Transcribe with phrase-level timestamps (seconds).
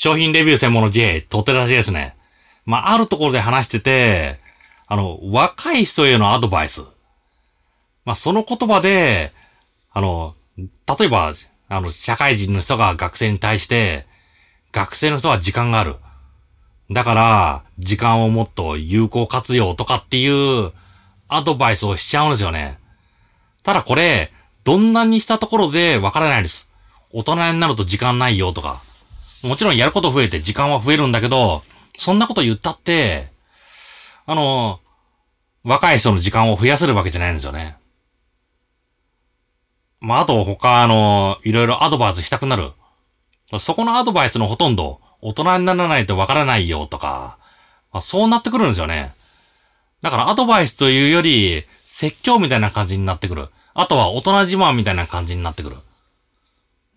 [0.00, 2.14] 商品レビュー専門の J、とって出しですね。
[2.64, 4.38] まあ、あるところで話してて、
[4.86, 6.82] あの、若い人へのアドバイス。
[8.04, 9.32] まあ、その言葉で、
[9.90, 11.34] あの、例えば、
[11.68, 14.06] あの、社会人の人が学生に対して、
[14.70, 15.96] 学生の人は時間がある。
[16.92, 20.70] だから、時間をもっと有効活用とかっていう
[21.26, 22.78] アドバイスをしちゃうんですよね。
[23.64, 26.70] ただこれ、どんなにしたところでわからないです。
[27.10, 28.86] 大人になると時間ないよとか。
[29.42, 31.62] もちろんやること増えて時間は増えるんだけど、
[31.96, 33.30] そんなこと言ったって、
[34.26, 34.80] あの、
[35.64, 37.76] 若い人の時間を増やせるわけじゃないんですよね。
[40.00, 42.72] まあ、あと他、あの、いろいろアドバイスしたくなる。
[43.58, 47.38] そこのアドバイスのほとんど、大人にならないとわからないよとか、
[47.92, 49.14] まあ、そうなってくるんですよね。
[50.02, 53.48] だからアドバイスというより、説教みたいな感じになってくる。
[53.74, 55.76] あとは大人自慢みたいな感じになってくる。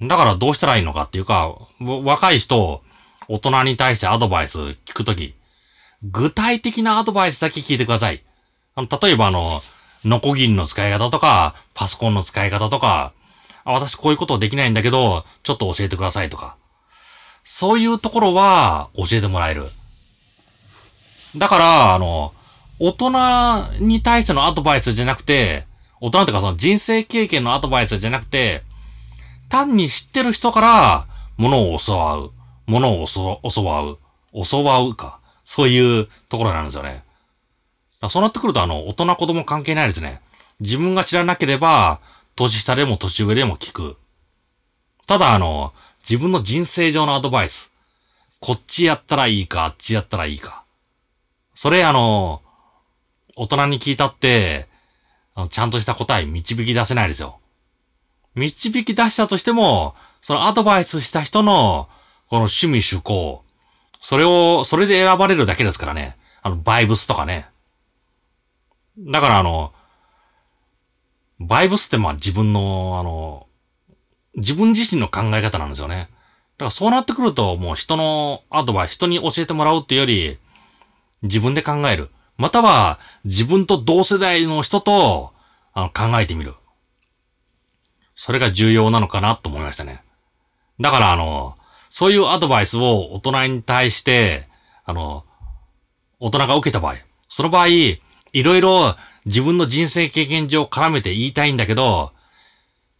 [0.00, 2.82] だからどうしたらいいのかっていうか、若い人、
[3.26, 5.34] 大人に対してアドバイス聞くとき、
[6.02, 8.22] 具体的なアドバイスだけ聞いてください。
[8.76, 9.62] あの、例えばあの、
[10.04, 13.12] ノコギリの使い方とか、パソコンの使い方とか、
[13.64, 16.56] 私こういうことできないんだけど、ちょっと教えてくださいとか。
[17.42, 19.64] そういうところは教えてもらえる。
[21.36, 22.32] だから、あの、
[22.78, 25.66] 大人に対してのアドバイスじゃなくて、
[26.00, 28.62] 大人っていうかその人生経験のアドバイスじゃなくて、
[29.48, 32.32] 単に知ってる人から、物を教わう。
[32.66, 33.98] 物を教わう。
[34.44, 35.20] 教わうか。
[35.44, 37.04] そういうところなんですよね。
[38.10, 40.20] そうなってくると、あの、大人子供関係ないですね。
[40.60, 42.00] 自分が知らなければ、
[42.36, 43.96] 年下でも年上でも聞く。
[45.06, 47.72] ただ、あの、自分の人生上のアドバイス。
[48.40, 50.64] こっちやったらいいか、あっちやったらいいか。
[51.54, 52.42] それ、あの、
[53.34, 54.68] 大人に聞いたって、
[55.34, 57.38] あのちゃんとした答え導き出せないですよ。
[58.38, 61.88] 導き出したとしても、そのアドバイスした人の、
[62.28, 63.44] この趣味趣向、
[64.00, 66.16] それを、それで選ばれるだけですからね。
[66.42, 67.48] あの、バイブスとかね。
[68.98, 69.72] だからあの、
[71.40, 73.46] バイブスってまあ自分の、あの、
[74.36, 76.08] 自分自身の考え方なんですよね。
[76.58, 80.38] だからそうなってくると、もう人のアドバイス、人に教えてもらうっていうより、
[81.22, 82.10] 自分で考える。
[82.36, 85.32] または、自分と同世代の人と、
[85.72, 86.54] あの、考えてみる。
[88.20, 90.02] それが重要なのかなと思いましたね。
[90.80, 91.56] だからあの、
[91.88, 94.48] そういうアドバイスを大人に対して、
[94.84, 95.24] あの、
[96.18, 96.96] 大人が受けた場合、
[97.28, 98.00] その場合、い
[98.32, 102.10] ろいろ自分の人生経験上絡めて言いたいんだけど、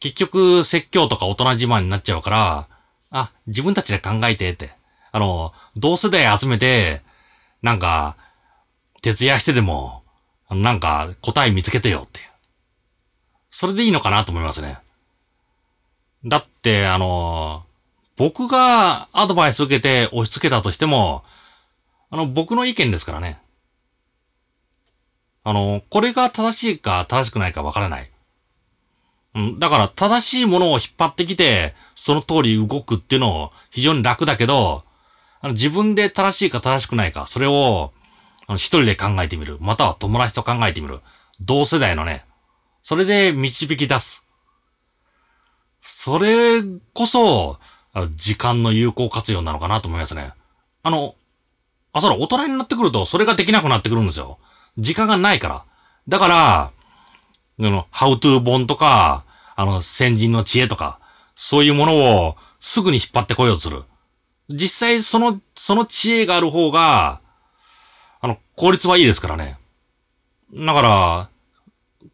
[0.00, 2.68] 結局説教とか大人自慢になっちゃうから、
[3.10, 4.72] あ、自分たちで考えてって。
[5.10, 7.02] あの、同世代集めて、
[7.60, 8.16] なんか、
[9.02, 10.04] 徹夜してでも、
[10.48, 12.20] なんか答え見つけてよって。
[13.50, 14.78] それでいいのかなと思いますね。
[16.24, 17.64] だって、あの、
[18.16, 21.24] 僕がアドバイス受けて押し付けたとしても、
[22.10, 23.40] あの、僕の意見ですからね。
[25.44, 28.10] あの、これが正しいか正しくないかわからない。
[29.34, 34.84] うん、だから正しいものを引っ張ってきて、その通り動くっていうのを非常に楽だけど、
[35.40, 37.92] あの自分で正しいか正しくないか、それを、
[38.46, 39.56] あの一人で考えてみる。
[39.60, 41.00] または友達と考えてみる。
[41.40, 42.24] 同世代のね。
[42.82, 44.21] それで導き出す。
[45.82, 46.62] それ
[46.94, 47.58] こそ、
[48.14, 50.32] 時間の有効活用なのかなと思いますね。
[50.84, 51.16] あの、
[51.92, 54.38] あ、そら、大人になってくると、それができなくなってくるんですよ。
[54.78, 55.64] 時間がないから。
[56.08, 56.72] だから、あ
[57.58, 59.24] の、how to 本とか、
[59.56, 61.00] あの、先人の知恵とか、
[61.34, 63.82] そういうものをすぐに引っ張ってこようとする。
[64.48, 67.20] 実際、その、その知恵がある方が、
[68.20, 69.58] あの、効率はいいですからね。
[70.54, 71.28] だから、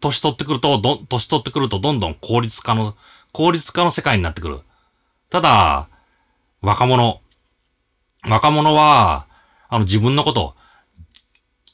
[0.00, 2.96] 年取ってくると、ど、年取ってくるとどんどん効率化の
[3.36, 4.60] 効率化の世界になってくる。
[5.28, 5.90] ただ、
[6.62, 7.20] 若者。
[8.26, 9.26] 若者は、
[9.68, 10.56] あの自分のこと、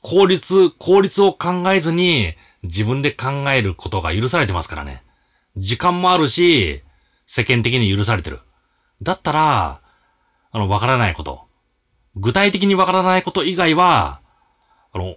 [0.01, 2.35] 効率、効率を考えずに
[2.65, 5.05] 自分で考えることが許されてますからね。
[5.57, 6.83] 時間もあるし、
[7.27, 8.41] 世間的に許されてる。
[9.01, 9.81] だったら、
[10.51, 11.47] あの、わからないこと。
[12.17, 14.21] 具体的にわからないこと以外は、
[14.93, 15.15] あの、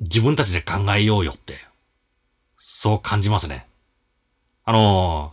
[0.00, 1.54] 自分たちで考えようよって、
[2.58, 3.67] そう感じますね。
[4.68, 5.32] あの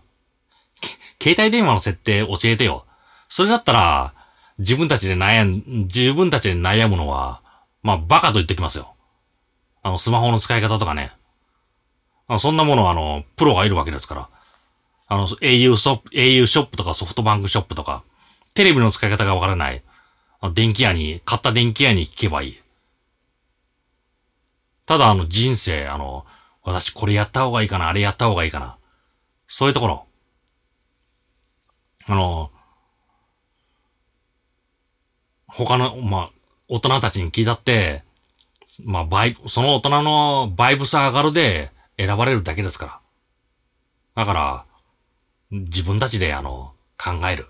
[1.20, 2.86] ー、携帯電話の設定教えてよ。
[3.28, 4.14] それだったら、
[4.60, 7.42] 自分たちで悩ん、自分たちで悩むのは、
[7.84, 8.96] まあ、バカと言ってきますよ。
[9.84, 11.12] あの、スマホの使い方とかね。
[12.30, 14.30] あのそんなものは、あの、プロがいるわけですから。
[15.10, 18.06] あの、au ショップ、au ショップとかソフトバンクショップとか、
[18.54, 19.84] テレビの使い方がわからない。
[20.40, 22.62] あの、電気屋に、買った電気屋に聞けばいい。
[24.86, 26.26] ただ、あの、人生、あの、
[26.64, 28.78] 私これやった方がいいかな、あれやった方がいいかな。
[29.58, 30.06] そういうところ。
[32.08, 32.52] あの、
[35.48, 36.32] 他の、まあ、
[36.68, 38.04] 大人たちに聞いたって、
[38.84, 44.24] まあ、バイ、その大人のバイブス上がるで選ばれるだけですから。
[44.24, 44.66] だから、
[45.52, 47.48] 自分たちであの、考える。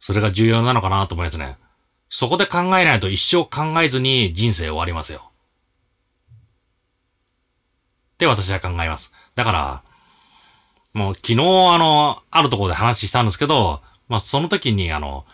[0.00, 1.56] それが重要なのかなと思いますね。
[2.08, 5.30] そこで考えないと一生考えずに人生終わりますよ。
[8.14, 9.12] って私は考えます。
[9.36, 9.93] だから、
[10.94, 15.26] もう昨日あの、あるところで話したんですけど、まあその時にあの、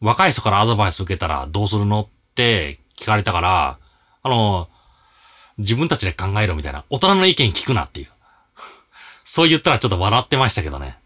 [0.00, 3.78] 若い人からアドバイス受けたらどうするのって聞かれたから、
[4.22, 4.68] あの、
[5.58, 8.08] 自分たちで考えろみたいな、大人の意見聞くなっていう。
[9.24, 10.98] そう言ったらちょっと笑ってましたけどね。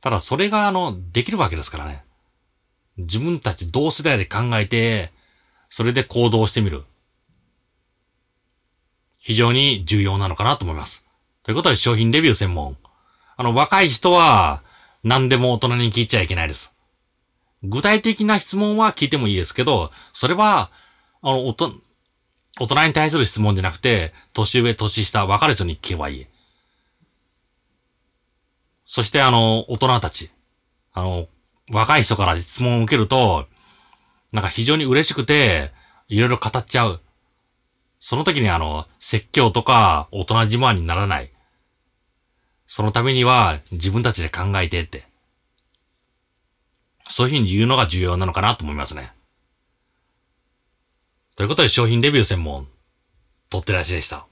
[0.00, 2.04] ただそれがあの、できるわけですからね。
[2.98, 5.12] 自分たち同世代で考えて、
[5.70, 6.84] それで行動してみる。
[9.20, 11.07] 非常に重要なのかなと思います。
[11.42, 12.76] ということで商品レビュー専門。
[13.36, 14.62] あの、若い人は
[15.02, 16.76] 何でも大人に聞いちゃいけないです。
[17.62, 20.70] 具体的な質問は聞いてもいいですけど、それは、
[21.22, 21.72] あの、おと、
[22.60, 26.26] 大人に対する質問じゃなくて、年上、年下、分かる人に聞けばいい。
[28.86, 30.30] そしてあの、大人たち。
[30.92, 31.28] あの、
[31.70, 33.46] 若い人から質問を受けると、
[34.32, 35.72] なんか非常に嬉しくて、
[36.08, 37.00] いろいろ語っちゃう。
[38.00, 41.30] その時にあの、説教とか大人自慢にならない。
[42.66, 45.06] そのためには自分たちで考えてって。
[47.08, 49.12] そういうふうに言うのが重要なのかなと思いますね。
[51.36, 52.68] ということで商品レビュー専門、
[53.48, 54.26] 取ってらしでした。